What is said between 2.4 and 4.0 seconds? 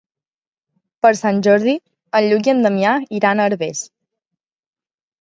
i en Damià iran a Herbers.